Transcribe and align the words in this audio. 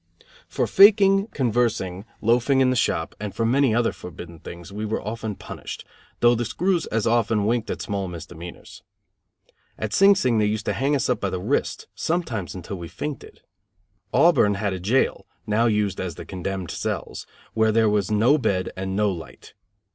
For 0.47 0.65
faking, 0.65 1.27
conversing, 1.27 2.05
loafing 2.21 2.59
in 2.59 2.71
the 2.71 2.75
shop, 2.75 3.13
and 3.19 3.35
for 3.35 3.45
many 3.45 3.75
other 3.75 3.91
forbidden 3.91 4.39
things, 4.39 4.73
we 4.73 4.83
were 4.83 4.99
often 4.99 5.35
punished, 5.35 5.85
though 6.21 6.33
the 6.33 6.43
screws 6.43 6.87
as 6.87 7.05
often 7.05 7.45
winked 7.45 7.69
at 7.69 7.83
small 7.83 8.07
misdemeanors. 8.07 8.81
At 9.77 9.93
Sing 9.93 10.15
Sing 10.15 10.39
they 10.39 10.47
used 10.47 10.65
to 10.65 10.73
hang 10.73 10.95
us 10.95 11.07
up 11.07 11.21
by 11.21 11.29
the 11.29 11.39
wrists 11.39 11.85
sometimes 11.93 12.55
until 12.55 12.77
we 12.77 12.87
fainted. 12.87 13.41
Auburn 14.11 14.55
had 14.55 14.73
a 14.73 14.79
jail, 14.79 15.27
now 15.45 15.67
used 15.67 15.99
as 16.01 16.15
the 16.15 16.25
condemned 16.25 16.71
cells, 16.71 17.27
where 17.53 17.71
there 17.71 17.87
was 17.87 18.09
no 18.09 18.39
bed 18.39 18.71
and 18.75 18.95
no 18.95 19.11
light. 19.11 19.53